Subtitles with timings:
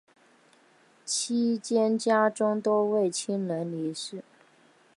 [1.05, 4.23] 期间家中多位亲人离世。